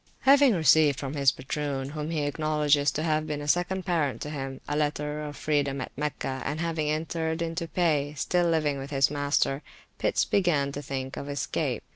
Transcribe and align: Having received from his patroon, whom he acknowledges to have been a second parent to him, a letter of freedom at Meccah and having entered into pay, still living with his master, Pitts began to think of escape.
Having 0.21 0.55
received 0.55 0.99
from 0.99 1.13
his 1.13 1.31
patroon, 1.31 1.89
whom 1.91 2.09
he 2.09 2.23
acknowledges 2.23 2.89
to 2.89 3.03
have 3.03 3.27
been 3.27 3.39
a 3.39 3.47
second 3.47 3.85
parent 3.85 4.19
to 4.21 4.31
him, 4.31 4.59
a 4.67 4.75
letter 4.75 5.21
of 5.21 5.37
freedom 5.37 5.79
at 5.79 5.91
Meccah 5.95 6.41
and 6.43 6.59
having 6.59 6.89
entered 6.89 7.39
into 7.39 7.67
pay, 7.67 8.15
still 8.17 8.47
living 8.49 8.79
with 8.79 8.89
his 8.89 9.11
master, 9.11 9.61
Pitts 9.99 10.25
began 10.25 10.71
to 10.71 10.81
think 10.81 11.17
of 11.17 11.29
escape. 11.29 11.83